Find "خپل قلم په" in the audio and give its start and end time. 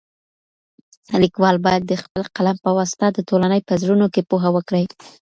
2.01-2.69